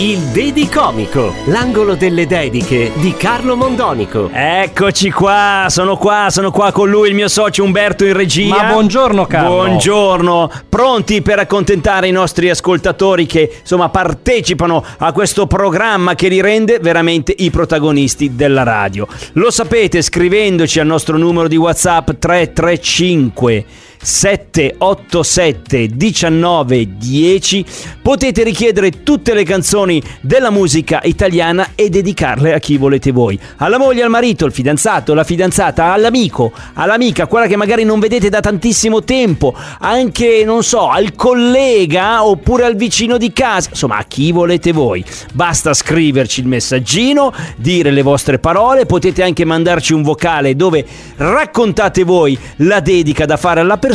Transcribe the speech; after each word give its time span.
Il 0.00 0.18
Dedicomico, 0.26 1.34
l'angolo 1.46 1.94
delle 1.94 2.26
dediche 2.26 2.92
di 2.96 3.14
Carlo 3.14 3.56
Mondonico. 3.56 4.28
Eccoci 4.30 5.10
qua, 5.10 5.66
sono 5.68 5.96
qua, 5.96 6.26
sono 6.28 6.50
qua 6.50 6.70
con 6.70 6.90
lui, 6.90 7.08
il 7.08 7.14
mio 7.14 7.28
socio 7.28 7.64
Umberto 7.64 8.04
in 8.04 8.12
regia. 8.12 8.54
Ma 8.54 8.72
buongiorno, 8.72 9.26
Carlo. 9.26 9.48
Buongiorno, 9.48 10.50
pronti 10.68 11.22
per 11.22 11.38
accontentare 11.38 12.08
i 12.08 12.12
nostri 12.12 12.50
ascoltatori 12.50 13.24
che 13.24 13.56
insomma 13.60 13.88
partecipano 13.88 14.84
a 14.98 15.12
questo 15.12 15.46
programma 15.46 16.14
che 16.14 16.28
li 16.28 16.42
rende 16.42 16.78
veramente 16.78 17.34
i 17.36 17.50
protagonisti 17.50 18.34
della 18.34 18.64
radio. 18.64 19.08
Lo 19.32 19.50
sapete 19.50 20.02
scrivendoci 20.02 20.78
al 20.78 20.86
nostro 20.86 21.16
numero 21.16 21.48
di 21.48 21.56
WhatsApp 21.56 22.10
335 22.18 23.64
787 24.00 25.88
1910 25.92 27.64
potete 28.00 28.42
richiedere 28.42 29.02
tutte 29.02 29.34
le 29.34 29.42
canzoni 29.42 30.02
della 30.20 30.50
musica 30.50 31.00
italiana 31.02 31.70
e 31.74 31.88
dedicarle 31.88 32.54
a 32.54 32.58
chi 32.58 32.76
volete 32.76 33.10
voi. 33.10 33.38
Alla 33.56 33.78
moglie 33.78 34.02
al 34.02 34.10
marito 34.10 34.44
al 34.44 34.52
fidanzato 34.52 35.12
alla 35.12 35.24
fidanzata 35.24 35.92
all'amico 35.92 36.52
all'amica 36.74 37.26
quella 37.26 37.46
che 37.46 37.56
magari 37.56 37.84
non 37.84 37.98
vedete 37.98 38.28
da 38.28 38.40
tantissimo 38.40 39.02
tempo 39.02 39.54
anche 39.80 40.42
non 40.44 40.62
so 40.62 40.88
al 40.88 41.14
collega 41.14 42.24
oppure 42.24 42.64
al 42.64 42.76
vicino 42.76 43.18
di 43.18 43.32
casa 43.32 43.70
insomma 43.70 43.96
a 43.98 44.04
chi 44.04 44.32
volete 44.32 44.72
voi. 44.72 45.04
Basta 45.32 45.74
scriverci 45.74 46.40
il 46.40 46.46
messaggino 46.46 47.32
dire 47.56 47.90
le 47.90 48.02
vostre 48.02 48.38
parole 48.38 48.86
potete 48.86 49.22
anche 49.22 49.44
mandarci 49.44 49.92
un 49.92 50.02
vocale 50.02 50.54
dove 50.54 50.86
raccontate 51.16 52.04
voi 52.04 52.38
la 52.56 52.80
dedica 52.80 53.24
da 53.24 53.36
fare 53.36 53.60
alla 53.60 53.76
persona 53.76 53.86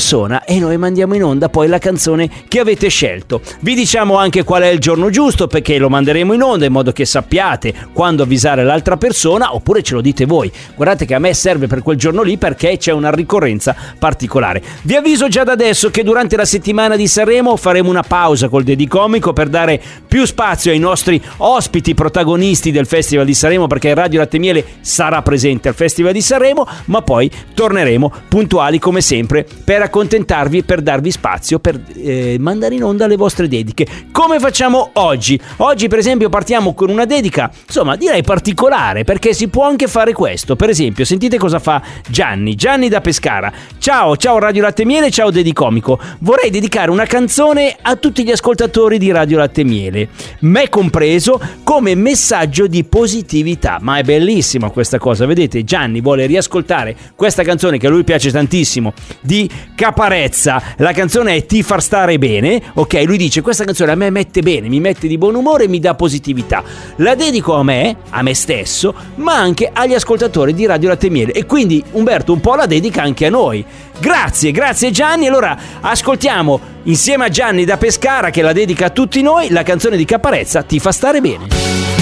e 0.46 0.58
noi 0.58 0.78
mandiamo 0.78 1.14
in 1.14 1.24
onda 1.24 1.50
poi 1.50 1.68
la 1.68 1.78
canzone 1.78 2.28
che 2.48 2.60
avete 2.60 2.88
scelto. 2.88 3.42
Vi 3.60 3.76
diciamo 3.76 4.18
anche 4.18 4.44
qual 4.44 4.64
è 4.64 4.68
il 4.68 4.80
giorno 4.80 5.12
giusto 5.12 5.46
perché 5.46 5.78
lo 5.78 5.88
manderemo 5.88 6.34
in 6.34 6.42
onda 6.42 6.66
in 6.66 6.72
modo 6.72 6.92
che 6.92 7.06
sappiate 7.06 7.74
quando 7.94 8.24
avvisare 8.24 8.64
l'altra 8.64 8.98
persona 8.98 9.54
oppure 9.54 9.84
ce 9.84 9.94
lo 9.94 10.02
dite 10.02 10.26
voi. 10.26 10.52
Guardate 10.76 11.06
che 11.06 11.14
a 11.14 11.20
me 11.20 11.36
serve 11.36 11.68
per 11.68 11.84
quel 11.84 11.98
giorno 11.98 12.24
lì 12.24 12.38
perché 12.38 12.78
c'è 12.78 12.92
una 12.92 13.12
ricorrenza 13.12 13.76
particolare. 14.00 14.64
Vi 14.82 14.96
avviso 14.96 15.28
già 15.28 15.44
da 15.44 15.52
adesso 15.52 15.92
che 15.92 16.02
durante 16.02 16.38
la 16.38 16.46
settimana 16.46 16.96
di 16.96 17.08
Sanremo 17.08 17.56
faremo 17.56 17.90
una 17.90 18.02
pausa 18.02 18.50
col 18.50 18.64
Dedicomico 18.64 19.32
per 19.32 19.50
dare 19.50 19.80
più 20.08 20.26
spazio 20.26 20.72
ai 20.72 20.80
nostri 20.80 21.22
ospiti 21.38 21.94
protagonisti 21.94 22.72
del 22.72 22.88
Festival 22.88 23.26
di 23.26 23.36
Sanremo 23.36 23.68
perché 23.68 23.94
Radio 23.94 24.18
Latte 24.20 24.40
Miele 24.40 24.66
sarà 24.82 25.22
presente 25.22 25.68
al 25.68 25.76
Festival 25.76 26.14
di 26.14 26.22
Sanremo, 26.22 26.68
ma 26.86 27.04
poi 27.04 27.30
torneremo 27.54 28.12
puntuali 28.28 28.80
come 28.80 29.02
sempre 29.02 29.46
per 29.64 29.82
accontentarvi 29.84 30.64
per 30.64 30.82
darvi 30.82 31.12
spazio 31.12 31.60
per 31.60 31.80
eh, 31.96 32.38
mandare 32.40 32.76
in 32.76 32.84
onda 32.84 33.08
le 33.08 33.16
vostre 33.16 33.48
dediche. 33.48 33.86
Come 34.12 34.40
facciamo 34.40 34.92
oggi? 34.94 35.40
Oggi 35.58 35.88
per 35.88 36.00
esempio 36.00 36.30
partiamo 36.30 36.74
con 36.74 36.90
una 36.90 37.06
dedica, 37.06 37.52
insomma 37.66 37.96
direi 37.96 38.24
particolare 38.24 39.04
perché 39.04 39.34
si 39.34 39.48
può 39.48 39.66
anche 39.66 39.88
fare 39.88 40.14
questo. 40.14 40.56
Per 40.56 40.70
esempio 40.70 41.06
sentite 41.06 41.38
cosa 41.38 41.60
fa 41.60 41.82
Gianni, 42.08 42.56
Gianni 42.56 42.90
da 42.90 43.02
Pescara. 43.02 43.52
Ciao, 43.78 44.18
ciao 44.18 44.40
Radio 44.40 44.62
Latte 44.64 44.86
Miele, 44.86 45.12
ciao 45.12 45.30
Dedicomico. 45.30 46.00
Vorrei 46.20 46.50
dedicare 46.50 46.92
una 46.92 47.06
canzone 47.06 47.76
a 47.82 47.96
tutti 47.96 48.24
gli 48.24 48.32
ascoltatori 48.32 48.98
di 48.98 49.12
Radio 49.12 49.38
Latte 49.38 49.64
Miele, 49.64 50.10
me 50.40 50.70
compreso, 50.70 51.40
come 51.64 51.96
messaggio 51.96 52.68
di 52.68 52.84
positività. 52.84 53.78
Ma 53.82 53.98
è 53.98 54.04
bellissima 54.04 54.70
questa 54.70 54.98
cosa, 54.98 55.26
vedete? 55.26 55.64
Gianni 55.64 56.02
vuole 56.02 56.26
riascoltare 56.26 56.96
questa 57.16 57.44
canzone 57.44 57.78
che 57.78 57.88
a 57.88 57.90
lui 57.90 58.04
piace 58.04 58.32
tantissimo 58.32 58.94
di 59.22 59.50
Caparezza. 59.76 60.62
La 60.78 60.92
canzone 60.92 61.36
è 61.36 61.46
Ti 61.46 61.64
far 61.64 61.82
stare 61.82 62.18
bene. 62.18 62.62
Ok, 62.76 63.04
lui 63.06 63.18
dice 63.18 63.42
questa 63.42 63.64
canzone 63.64 63.92
a 63.92 63.96
me 63.96 64.10
mette 64.10 64.42
bene, 64.42 64.70
mi 64.70 64.80
mette 64.80 65.08
di 65.08 65.18
buon 65.18 65.36
umore 65.36 65.66
e 65.66 65.68
mi 65.68 65.80
dà 65.80 65.96
positività. 65.96 66.64
La 66.98 67.16
dedico 67.16 67.56
a 67.56 67.64
me, 67.64 67.98
a 68.10 68.22
me 68.22 68.34
stesso, 68.34 68.94
ma 69.16 69.36
anche 69.36 69.70
agli 69.72 69.94
ascoltatori 69.94 70.54
di 70.54 70.66
Radio 70.66 70.90
Latte 70.90 71.10
Miele. 71.10 71.32
E 71.32 71.46
quindi 71.46 71.84
Umberto 71.92 72.34
un 72.34 72.40
po' 72.40 72.56
la 72.56 72.66
dedica 72.66 73.02
anche 73.02 73.26
a 73.26 73.30
noi. 73.30 73.64
Grazie, 74.00 74.52
grazie 74.52 74.92
Gianni. 74.92 75.28
Allora 75.28 75.58
ascoltiamo 75.82 76.60
insieme 76.84 77.26
a 77.26 77.30
Gianni 77.30 77.66
da 77.66 77.78
Pescara 77.78 78.30
che 78.30 78.42
la 78.42 78.54
dedica 78.54 78.88
a 78.88 78.90
tutti 78.90 79.22
noi 79.22 79.50
la 79.50 79.64
canzone 79.64 79.98
di 79.98 80.06
Caparezza 80.06 80.64
Ti 80.64 80.80
fa 80.80 80.92
stare 80.92 81.22
bene. 81.22 81.93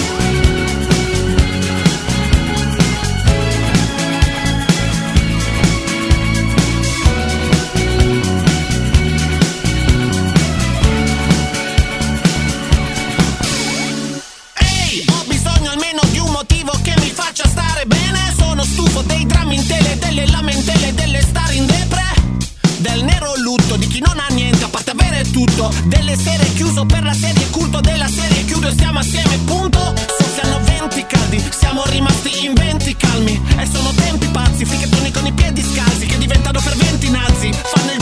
Delle 25.86 26.16
serie 26.18 26.54
chiuso 26.54 26.86
per 26.86 27.04
la 27.04 27.14
serie 27.14 27.50
culto 27.50 27.80
della 27.82 28.08
serie 28.08 28.46
chiudo 28.46 28.68
e 28.68 28.72
stiamo 28.72 29.00
assieme, 29.00 29.38
punto. 29.46 29.94
Soffiano 30.18 30.60
venti 30.64 31.06
caldi, 31.06 31.44
siamo 31.58 31.84
rimasti 31.86 32.46
in 32.46 32.54
venti 32.54 32.96
calmi. 32.96 33.42
E 33.58 33.66
sono 33.66 33.92
tempi 33.96 34.28
pazzi, 34.28 34.66
fricchettoni 34.66 35.12
con 35.12 35.26
i 35.26 35.32
piedi 35.32 35.64
scalzi 35.64 36.06
che 36.06 36.18
diventano 36.18 36.60
ferventi 36.60 37.10
nazi. 37.10 37.52
Fanno 37.52 37.92
il 37.92 38.01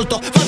alto. 0.00 0.39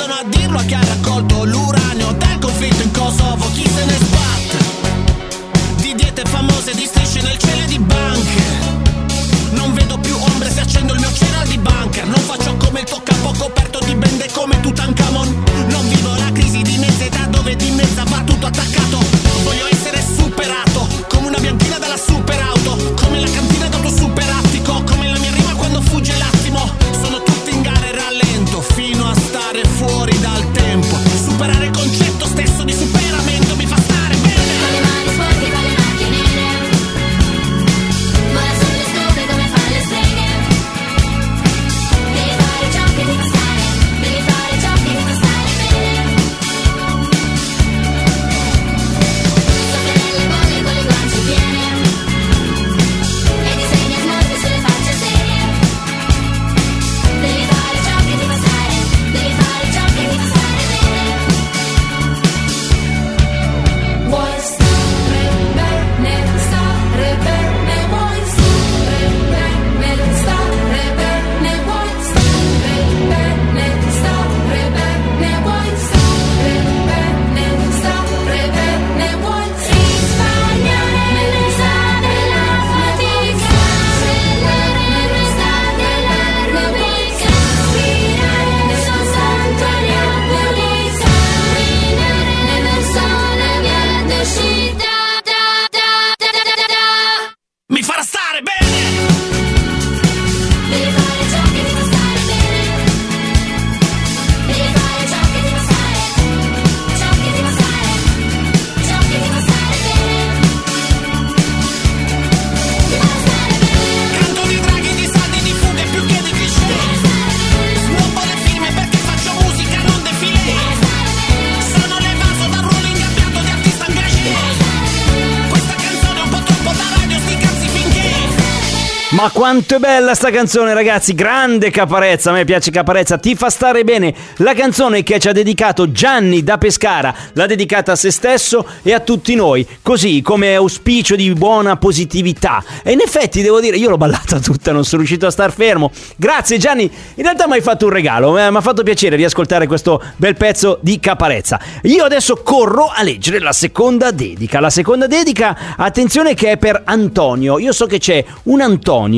Ma 129.22 129.30
quanto 129.30 129.76
è 129.76 129.78
bella 129.78 130.16
sta 130.16 130.32
canzone, 130.32 130.74
ragazzi! 130.74 131.14
Grande 131.14 131.70
Caparezza, 131.70 132.30
a 132.30 132.32
me 132.32 132.44
piace 132.44 132.72
Caparezza, 132.72 133.18
ti 133.18 133.36
fa 133.36 133.50
stare 133.50 133.84
bene. 133.84 134.12
La 134.38 134.52
canzone 134.52 135.04
che 135.04 135.20
ci 135.20 135.28
ha 135.28 135.32
dedicato 135.32 135.92
Gianni 135.92 136.42
da 136.42 136.58
Pescara, 136.58 137.14
l'ha 137.34 137.46
dedicata 137.46 137.92
a 137.92 137.94
se 137.94 138.10
stesso 138.10 138.66
e 138.82 138.92
a 138.92 138.98
tutti 138.98 139.36
noi, 139.36 139.64
così 139.80 140.22
come 140.22 140.56
auspicio 140.56 141.14
di 141.14 141.32
buona 141.34 141.76
positività. 141.76 142.64
E 142.82 142.90
in 142.90 143.00
effetti 143.00 143.42
devo 143.42 143.60
dire, 143.60 143.76
io 143.76 143.90
l'ho 143.90 143.96
ballata 143.96 144.40
tutta, 144.40 144.72
non 144.72 144.82
sono 144.82 145.02
riuscito 145.02 145.28
a 145.28 145.30
star 145.30 145.52
fermo. 145.52 145.92
Grazie 146.16 146.58
Gianni, 146.58 146.90
in 147.14 147.22
realtà 147.22 147.46
mi 147.46 147.52
hai 147.52 147.62
fatto 147.62 147.84
un 147.84 147.92
regalo, 147.92 148.36
eh, 148.36 148.50
mi 148.50 148.56
ha 148.56 148.60
fatto 148.60 148.82
piacere 148.82 149.14
riascoltare 149.14 149.68
questo 149.68 150.02
bel 150.16 150.34
pezzo 150.34 150.80
di 150.82 150.98
Caparezza. 150.98 151.60
Io 151.82 152.02
adesso 152.02 152.42
corro 152.42 152.90
a 152.92 153.04
leggere 153.04 153.38
la 153.38 153.52
seconda 153.52 154.10
dedica. 154.10 154.58
La 154.58 154.70
seconda 154.70 155.06
dedica, 155.06 155.76
attenzione 155.76 156.34
che 156.34 156.50
è 156.50 156.56
per 156.56 156.82
Antonio. 156.86 157.60
Io 157.60 157.70
so 157.70 157.86
che 157.86 157.98
c'è 157.98 158.24
un 158.44 158.60
Antonio 158.60 159.10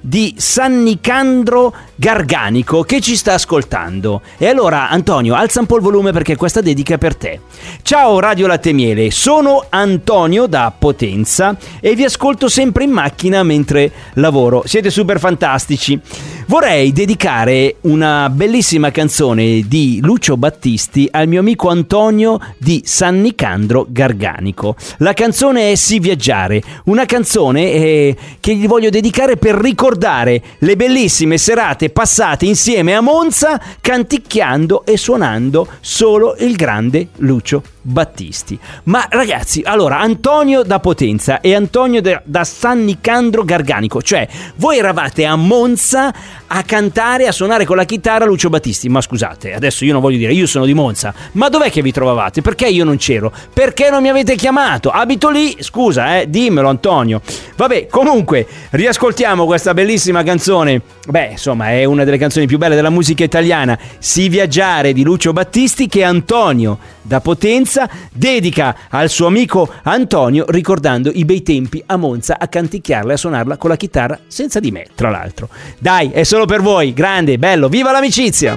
di 0.00 0.34
San 0.36 0.82
Nicandro 0.82 1.72
Garganico 1.94 2.82
che 2.82 3.00
ci 3.00 3.16
sta 3.16 3.34
ascoltando. 3.34 4.22
E 4.36 4.46
allora, 4.46 4.88
Antonio, 4.88 5.34
alza 5.34 5.60
un 5.60 5.66
po' 5.66 5.76
il 5.76 5.82
volume 5.82 6.12
perché 6.12 6.34
questa 6.34 6.60
dedica 6.60 6.94
è 6.94 6.98
per 6.98 7.14
te. 7.14 7.40
Ciao 7.82 8.18
Radio 8.18 8.46
Latte 8.48 8.72
Miele, 8.72 9.10
sono 9.10 9.66
Antonio 9.68 10.46
da 10.46 10.72
Potenza 10.76 11.56
e 11.80 11.94
vi 11.94 12.04
ascolto 12.04 12.48
sempre 12.48 12.84
in 12.84 12.90
macchina 12.90 13.42
mentre 13.42 13.92
lavoro. 14.14 14.62
Siete 14.66 14.90
super 14.90 15.20
fantastici. 15.20 16.00
Vorrei 16.48 16.92
dedicare 16.92 17.76
una 17.82 18.30
bellissima 18.30 18.90
canzone 18.90 19.64
di 19.66 20.00
Lucio 20.02 20.38
Battisti 20.38 21.06
al 21.10 21.28
mio 21.28 21.40
amico 21.40 21.68
Antonio 21.68 22.40
di 22.56 22.80
San 22.86 23.20
Nicandro 23.20 23.86
Garganico. 23.86 24.74
La 24.98 25.12
canzone 25.12 25.72
è 25.72 25.74
Si 25.74 25.98
viaggiare, 25.98 26.62
una 26.84 27.04
canzone 27.04 27.70
eh, 27.70 28.16
che 28.40 28.54
gli 28.54 28.66
voglio 28.66 28.88
dedicare 28.88 29.27
per 29.36 29.54
ricordare 29.54 30.42
le 30.58 30.76
bellissime 30.76 31.38
serate 31.38 31.90
passate 31.90 32.46
insieme 32.46 32.94
a 32.94 33.00
Monza 33.00 33.60
canticchiando 33.80 34.84
e 34.84 34.96
suonando 34.96 35.68
solo 35.80 36.34
il 36.38 36.56
grande 36.56 37.08
Lucio 37.16 37.62
Battisti. 37.88 38.58
Ma 38.84 39.06
ragazzi, 39.08 39.62
allora 39.64 39.98
Antonio 39.98 40.62
da 40.62 40.78
Potenza 40.78 41.40
e 41.40 41.54
Antonio 41.54 42.02
da, 42.02 42.20
da 42.22 42.44
San 42.44 42.84
Nicandro 42.84 43.44
Garganico, 43.44 44.02
cioè 44.02 44.28
voi 44.56 44.76
eravate 44.76 45.24
a 45.24 45.36
Monza 45.36 46.12
a 46.46 46.62
cantare, 46.64 47.26
a 47.26 47.32
suonare 47.32 47.64
con 47.64 47.76
la 47.76 47.84
chitarra 47.84 48.26
Lucio 48.26 48.50
Battisti. 48.50 48.90
Ma 48.90 49.00
scusate, 49.00 49.54
adesso 49.54 49.86
io 49.86 49.92
non 49.92 50.02
voglio 50.02 50.18
dire, 50.18 50.34
io 50.34 50.46
sono 50.46 50.66
di 50.66 50.74
Monza, 50.74 51.14
ma 51.32 51.48
dov'è 51.48 51.70
che 51.70 51.80
vi 51.80 51.90
trovavate? 51.90 52.42
Perché 52.42 52.66
io 52.66 52.84
non 52.84 52.98
c'ero? 52.98 53.32
Perché 53.52 53.88
non 53.88 54.02
mi 54.02 54.10
avete 54.10 54.34
chiamato? 54.34 54.90
Abito 54.90 55.30
lì, 55.30 55.56
scusa, 55.60 56.20
eh, 56.20 56.28
dimmelo 56.28 56.68
Antonio. 56.68 57.22
Vabbè, 57.56 57.86
comunque, 57.86 58.46
riascoltiamo 58.70 59.46
questa 59.46 59.72
bellissima 59.72 60.22
canzone. 60.22 60.82
Beh, 61.08 61.28
insomma, 61.32 61.70
è 61.70 61.84
una 61.84 62.04
delle 62.04 62.18
canzoni 62.18 62.46
più 62.46 62.58
belle 62.58 62.74
della 62.74 62.90
musica 62.90 63.24
italiana, 63.24 63.78
Si 63.98 64.28
viaggiare 64.28 64.92
di 64.92 65.02
Lucio 65.02 65.32
Battisti 65.32 65.86
che 65.86 66.04
Antonio 66.04 66.96
da 67.08 67.20
Potenza 67.20 67.88
dedica 68.12 68.76
al 68.90 69.08
suo 69.08 69.26
amico 69.26 69.68
Antonio 69.82 70.44
ricordando 70.48 71.10
i 71.12 71.24
bei 71.24 71.42
tempi 71.42 71.82
a 71.86 71.96
Monza 71.96 72.38
a 72.38 72.46
canticchiarla 72.46 73.10
e 73.10 73.14
a 73.14 73.18
suonarla 73.18 73.56
con 73.56 73.70
la 73.70 73.76
chitarra 73.76 74.18
senza 74.28 74.60
di 74.60 74.70
me, 74.70 74.86
tra 74.94 75.10
l'altro. 75.10 75.48
Dai, 75.78 76.10
è 76.10 76.22
solo 76.22 76.44
per 76.44 76.60
voi, 76.60 76.92
grande, 76.92 77.38
bello, 77.38 77.68
viva 77.68 77.90
l'amicizia! 77.90 78.56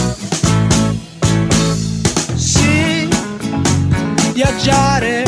Viaggiare, 4.31 5.23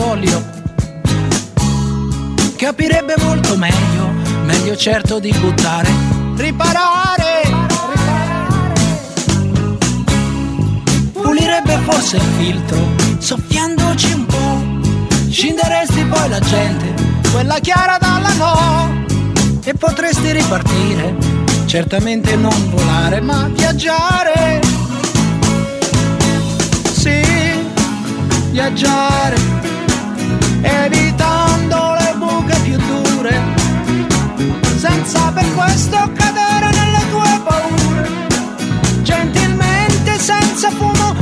d'olio. 0.00 0.42
Capirebbe 2.56 3.14
molto 3.18 3.56
meglio, 3.56 4.08
meglio 4.44 4.74
certo 4.76 5.18
di 5.18 5.32
buttare, 5.38 5.90
riparare, 6.36 7.42
pulirebbe 11.12 11.78
forse 11.84 12.16
il 12.16 12.22
filtro, 12.38 12.78
soffiandoci 13.18 14.12
un 14.12 14.26
po', 14.26 15.30
scinderesti 15.30 16.04
poi 16.04 16.28
la 16.28 16.40
gente, 16.40 16.94
quella 17.32 17.58
chiara 17.58 17.98
dalla 17.98 18.32
no, 18.34 19.04
e 19.64 19.74
potresti 19.74 20.32
ripartire, 20.32 21.14
certamente 21.66 22.36
non 22.36 22.70
volare 22.70 23.20
ma 23.20 23.48
viaggiare, 23.52 24.60
sì, 26.90 27.22
viaggiare 28.50 29.69
evitando 30.62 31.94
le 31.98 32.14
buche 32.16 32.58
più 32.62 32.76
dure, 32.76 33.40
senza 34.76 35.32
per 35.32 35.54
questo 35.54 35.96
cadere 36.14 36.70
nelle 36.70 37.02
tue 37.10 37.40
paure, 37.44 38.08
gentilmente 39.02 40.18
senza 40.18 40.70
fumo 40.70 41.19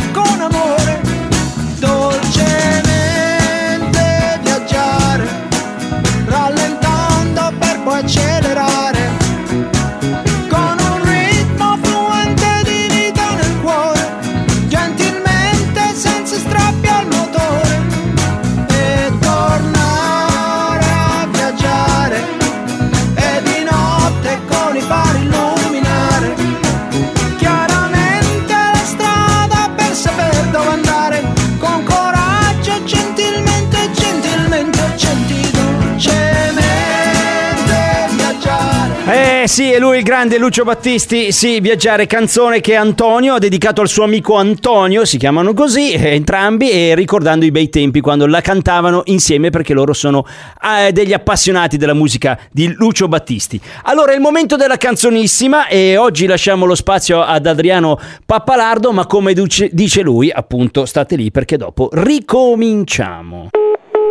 sì, 39.58 39.72
è 39.72 39.80
lui 39.80 39.96
il 39.96 40.04
grande 40.04 40.38
Lucio 40.38 40.62
Battisti, 40.62 41.32
sì, 41.32 41.58
Viaggiare, 41.58 42.06
canzone 42.06 42.60
che 42.60 42.76
Antonio 42.76 43.34
ha 43.34 43.38
dedicato 43.40 43.80
al 43.80 43.88
suo 43.88 44.04
amico 44.04 44.36
Antonio, 44.36 45.04
si 45.04 45.18
chiamano 45.18 45.52
così, 45.52 45.94
eh, 45.94 46.14
entrambi, 46.14 46.70
e 46.70 46.94
ricordando 46.94 47.44
i 47.44 47.50
bei 47.50 47.68
tempi 47.68 47.98
quando 48.00 48.28
la 48.28 48.40
cantavano 48.40 49.02
insieme 49.06 49.50
perché 49.50 49.74
loro 49.74 49.94
sono 49.94 50.24
eh, 50.62 50.92
degli 50.92 51.12
appassionati 51.12 51.76
della 51.76 51.92
musica 51.92 52.38
di 52.52 52.72
Lucio 52.72 53.08
Battisti. 53.08 53.60
Allora 53.82 54.12
è 54.12 54.14
il 54.14 54.20
momento 54.20 54.54
della 54.54 54.76
canzonissima 54.76 55.66
e 55.66 55.96
oggi 55.96 56.26
lasciamo 56.26 56.64
lo 56.64 56.76
spazio 56.76 57.20
ad 57.20 57.44
Adriano 57.44 57.98
Pappalardo, 58.24 58.92
ma 58.92 59.06
come 59.06 59.34
dice 59.34 60.02
lui, 60.02 60.30
appunto, 60.30 60.86
state 60.86 61.16
lì 61.16 61.32
perché 61.32 61.56
dopo 61.56 61.88
ricominciamo. 61.92 63.48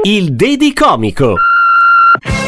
Il 0.04 0.34
Dedicomico. 0.34 1.36
E 2.22 2.47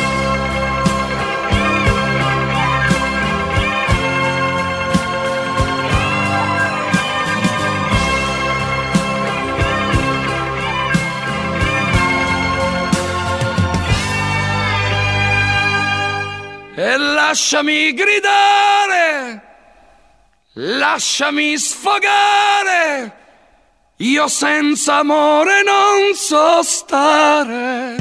lasciami 17.29 17.93
gridare, 17.93 19.41
lasciami 20.53 21.59
sfogare, 21.59 23.13
io 23.97 24.27
senza 24.27 24.95
amore 24.95 25.61
non 25.61 26.15
so 26.15 26.63
stare. 26.63 27.97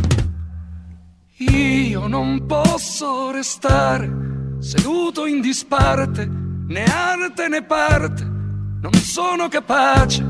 Io 1.41 2.07
non 2.07 2.47
posso 2.47 3.31
restare 3.31 4.11
seduto 4.61 5.27
in 5.27 5.43
disparte, 5.43 6.27
né 6.27 6.85
arte 6.85 7.49
né 7.49 7.63
parte, 7.63 8.23
non 8.23 8.95
sono 8.95 9.49
capace 9.49 10.25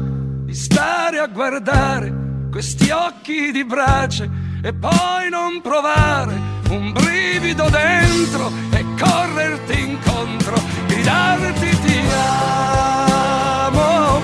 di 0.44 0.54
stare 0.54 1.20
a 1.20 1.28
guardare 1.28 2.12
questi 2.50 2.90
occhi 2.90 3.52
di 3.52 3.64
brace 3.64 4.28
e 4.60 4.74
poi 4.74 5.30
non 5.30 5.60
provare 5.60 6.34
un 6.70 6.92
brivido 6.92 7.68
dentro 7.70 8.67
correrti 8.98 9.80
incontro, 9.80 10.54
gridarti 10.86 11.78
ti 11.80 12.02
amo. 12.10 14.20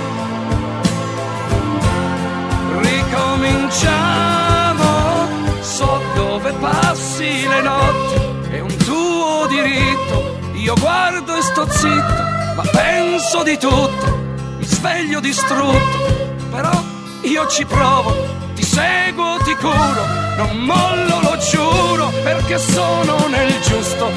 Ricominciamo, 2.80 5.28
so 5.60 6.00
dove 6.14 6.52
passi 6.54 7.46
le 7.46 7.60
notti, 7.62 8.50
è 8.50 8.58
un 8.60 8.76
tuo 8.76 9.46
diritto, 9.48 10.38
io 10.54 10.74
guardo 10.74 11.36
e 11.36 11.42
sto 11.42 11.70
zitto, 11.70 12.22
ma 12.56 12.62
penso 12.72 13.42
di 13.42 13.56
tutto, 13.56 14.06
mi 14.58 14.64
sveglio 14.64 15.20
distrutto, 15.20 16.32
però 16.50 16.82
io 17.22 17.46
ci 17.48 17.64
provo, 17.64 18.14
ti 18.54 18.64
seguo, 18.64 19.38
ti 19.44 19.54
curo, 19.56 20.04
non 20.36 20.56
mollo, 20.58 21.20
lo 21.20 21.36
giuro, 21.38 22.12
perché 22.22 22.58
sono 22.58 23.26
nel 23.28 23.60
giusto, 23.60 24.10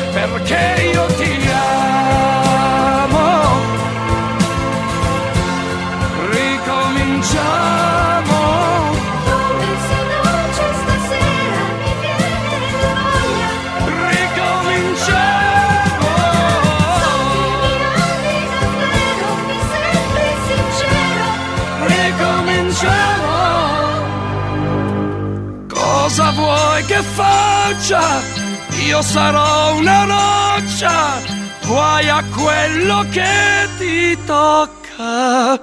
Io 28.87 29.01
sarò 29.01 29.75
una 29.75 30.05
roccia, 30.05 31.19
guai 31.65 32.07
a 32.07 32.23
quello 32.33 33.05
che 33.11 33.67
ti 33.77 34.17
tocca. 34.25 35.59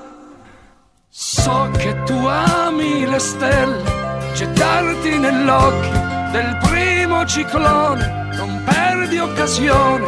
So 1.08 1.70
che 1.78 2.02
tu 2.02 2.26
ami 2.26 3.06
le 3.06 3.18
stelle, 3.18 3.82
gettarti 4.34 5.16
nell'occhio 5.16 6.02
del 6.32 6.58
primo 6.68 7.24
ciclone, 7.24 8.34
non 8.36 8.62
perdi 8.62 9.18
occasione 9.18 10.04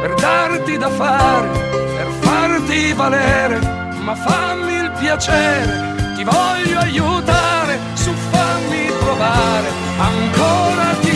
per 0.00 0.14
darti 0.14 0.76
da 0.76 0.88
fare, 0.88 1.48
per 1.70 2.08
farti 2.20 2.92
valere, 2.94 3.58
ma 4.02 4.14
fammi 4.16 4.74
il 4.74 4.90
piacere, 4.98 5.94
ti 6.16 6.24
voglio 6.24 6.80
aiutare, 6.80 7.78
su 7.94 8.12
fammi 8.12 8.90
provare, 8.98 9.68
ancora 9.98 10.94
ti 11.00 11.15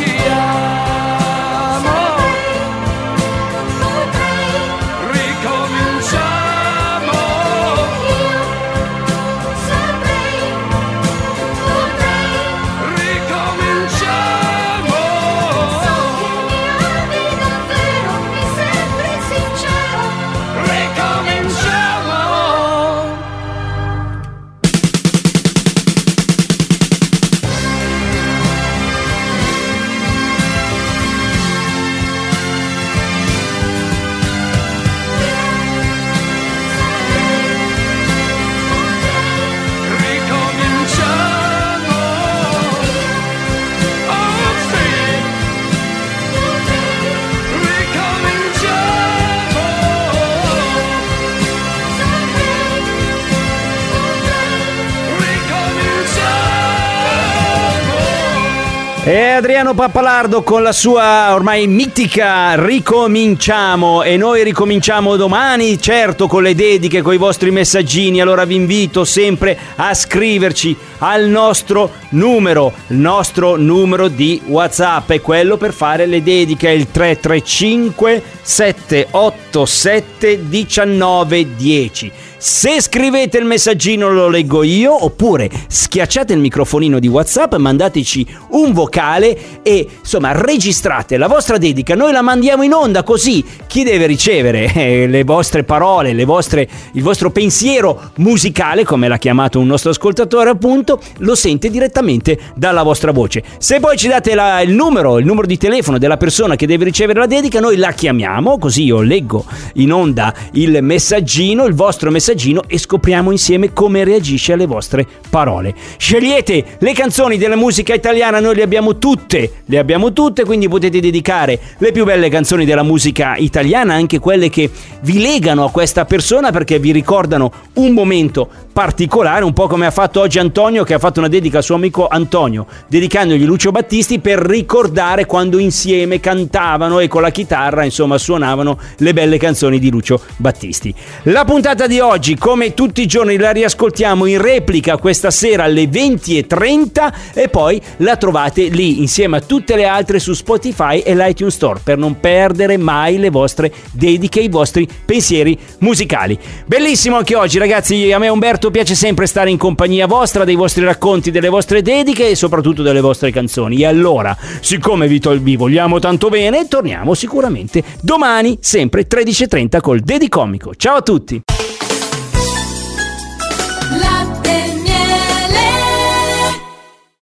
E 59.11 59.31
Adriano 59.31 59.75
Pappalardo 59.75 60.45
con 60.45 60.62
la 60.62 60.71
sua 60.71 61.35
ormai 61.35 61.67
mitica 61.67 62.55
Ricominciamo. 62.55 64.05
E 64.05 64.17
noi 64.17 64.45
ricominciamo 64.45 65.17
domani, 65.17 65.81
certo 65.81 66.29
con 66.29 66.45
le 66.45 66.55
dediche, 66.55 67.02
con 67.02 67.14
i 67.14 67.17
vostri 67.17 67.50
messaggini, 67.50 68.21
allora 68.21 68.45
vi 68.45 68.55
invito 68.55 69.05
sempre 69.05 69.59
a 69.75 69.93
scriverci 69.95 70.76
al 70.99 71.25
nostro 71.25 71.90
numero, 72.11 72.73
il 72.87 72.99
nostro 72.99 73.57
numero 73.57 74.07
di 74.07 74.40
WhatsApp 74.47 75.11
è 75.11 75.21
quello 75.21 75.57
per 75.57 75.73
fare 75.73 76.07
le 76.07 76.23
dediche, 76.23 76.69
è 76.69 76.71
il 76.73 76.88
335 76.93 78.23
787 78.43 80.40
1910. 80.49 82.12
Se 82.43 82.81
scrivete 82.81 83.37
il 83.37 83.45
messaggino 83.45 84.09
lo 84.09 84.31
leggo 84.31 84.63
io, 84.63 85.05
oppure 85.05 85.51
schiacciate 85.69 86.33
il 86.33 86.39
microfonino 86.39 86.99
di 86.99 87.07
WhatsApp, 87.07 87.57
mandateci 87.57 88.27
un 88.53 88.73
vocale 88.73 89.61
e 89.63 89.87
insomma 90.01 90.33
registrate 90.33 91.19
la 91.19 91.27
vostra 91.27 91.59
dedica. 91.59 91.95
Noi 91.95 92.13
la 92.13 92.23
mandiamo 92.23 92.63
in 92.63 92.73
onda 92.73 93.03
così 93.03 93.45
chi 93.67 93.83
deve 93.85 94.07
ricevere 94.07 94.73
eh, 94.73 95.07
le 95.07 95.23
vostre 95.23 95.65
parole, 95.65 96.15
le 96.15 96.25
vostre, 96.25 96.67
il 96.93 97.03
vostro 97.03 97.31
pensiero 97.31 98.11
musicale, 98.17 98.85
come 98.85 99.07
l'ha 99.07 99.19
chiamato 99.19 99.59
un 99.61 99.67
nostro 99.67 99.91
ascoltatore 99.91 100.49
appunto, 100.49 100.99
lo 101.19 101.35
sente 101.35 101.69
direttamente 101.69 102.39
dalla 102.55 102.83
vostra 102.83 103.13
voce. 103.13 103.45
Se 103.59 103.81
poi 103.81 103.99
ci 103.99 104.09
date 104.09 104.35
la- 104.35 104.63
il 104.63 104.73
numero, 104.73 105.19
il 105.19 105.27
numero 105.27 105.47
di 105.47 105.59
telefono 105.59 105.99
della 105.99 106.17
persona 106.17 106.57
che 106.57 106.67
deve 106.67 106.85
ricevere 106.85 107.21
la 107.21 107.27
dedica, 107.27 107.61
noi 107.61 107.77
la 107.77 107.93
chiamiamo, 107.93 108.57
così 108.57 108.85
io 108.85 109.03
leggo 109.03 109.45
in 109.75 109.93
onda 109.93 110.33
il 110.53 110.79
messaggino, 110.81 111.67
il 111.67 111.75
vostro 111.75 112.11
messaggino 112.11 112.29
e 112.67 112.79
scopriamo 112.79 113.31
insieme 113.31 113.73
come 113.73 114.05
reagisce 114.05 114.53
alle 114.53 114.67
vostre 114.67 115.07
parole. 115.29 115.75
Scegliete 115.97 116.77
le 116.79 116.93
canzoni 116.93 117.39
della 117.39 117.57
musica 117.57 117.95
italiana, 117.95 118.41
noi 118.41 118.55
le 118.55 118.63
abbiamo 118.63 118.99
tutte, 118.99 119.63
le 119.65 119.79
abbiamo 119.79 120.13
tutte, 120.13 120.45
quindi 120.45 120.69
potete 120.69 121.01
dedicare 121.01 121.59
le 121.79 121.93
più 121.93 122.05
belle 122.05 122.29
canzoni 122.29 122.65
della 122.65 122.83
musica 122.83 123.37
italiana, 123.37 123.95
anche 123.95 124.19
quelle 124.19 124.49
che 124.49 124.71
vi 125.03 125.21
legano 125.21 125.65
a 125.65 125.71
questa 125.71 126.05
persona 126.05 126.51
perché 126.53 126.79
vi 126.79 126.93
ricordano 126.93 127.51
un 127.75 127.93
momento 127.93 128.49
particolare, 128.73 129.45
un 129.45 129.52
po' 129.52 129.67
come 129.67 129.87
ha 129.87 129.91
fatto 129.91 130.21
oggi 130.21 130.39
Antonio 130.39 130.85
che 130.85 130.95
ha 130.95 130.99
fatto 130.99 131.19
una 131.19 131.28
dedica 131.28 131.59
al 131.59 131.65
suo 131.65 131.75
amico 131.75 132.07
Antonio, 132.07 132.67
dedicandogli 132.87 133.45
Lucio 133.45 133.71
Battisti 133.73 134.21
per 134.21 134.39
ricordare 134.39 135.26
quando 135.26 135.59
insieme 135.59 136.21
cantavano 136.21 137.00
e 137.00 137.09
con 137.09 137.23
la 137.23 137.31
chitarra, 137.31 137.85
insomma, 137.85 138.19
suonavano 138.19 138.78
le 138.99 139.13
belle 139.13 139.39
canzoni 139.39 139.78
di 139.78 139.91
Lucio 139.91 140.21
Battisti. 140.37 140.95
La 141.25 141.45
puntata 141.45 141.87
di 141.87 141.99
oggi, 141.99 142.20
come 142.37 142.75
tutti 142.75 143.00
i 143.00 143.06
giorni, 143.06 143.39
la 143.39 143.50
riascoltiamo 143.50 144.26
in 144.26 144.41
replica 144.41 144.99
questa 144.99 145.30
sera 145.30 145.65
alle 145.65 145.85
20.30 145.85 147.13
e 147.33 147.49
poi 147.49 147.80
la 147.99 148.17
trovate 148.17 148.65
lì 148.65 149.00
insieme 149.00 149.39
a 149.39 149.41
tutte 149.41 149.75
le 149.75 149.87
altre 149.87 150.19
su 150.19 150.35
Spotify 150.35 151.00
e 151.00 151.15
l'iTunes 151.15 151.54
Store 151.54 151.80
per 151.83 151.97
non 151.97 152.21
perdere 152.21 152.76
mai 152.76 153.19
le 153.19 153.30
vostre 153.30 153.73
dediche, 153.93 154.41
i 154.41 154.49
vostri 154.49 154.87
pensieri 155.04 155.59
musicali. 155.78 156.39
Bellissimo 156.67 157.17
anche 157.17 157.35
oggi, 157.35 157.59
ragazzi. 157.59 158.13
A 158.13 158.19
me 158.19 158.28
Umberto 158.28 158.71
piace 158.71 158.95
sempre 158.95 159.26
stare 159.26 159.49
in 159.49 159.56
compagnia 159.56 160.06
vostra, 160.06 160.45
dei 160.45 160.56
vostri 160.56 160.85
racconti, 160.85 161.30
delle 161.30 161.49
vostre 161.49 161.80
dediche 161.80 162.28
e 162.28 162.35
soprattutto 162.35 162.83
delle 162.83 163.00
vostre 163.00 163.30
canzoni. 163.30 163.78
E 163.78 163.87
allora, 163.87 164.37
siccome 164.61 165.09
vi, 165.09 165.21
tol- 165.21 165.41
vi 165.41 165.56
vogliamo 165.56 165.99
tanto 165.99 166.28
bene, 166.28 166.69
torniamo 166.69 167.15
sicuramente 167.15 167.83
domani, 168.02 168.59
sempre 168.61 169.06
13.30 169.06 169.80
col 169.80 170.00
Dedicomico. 170.00 170.75
Ciao 170.75 170.97
a 170.97 171.02
tutti! 171.02 171.43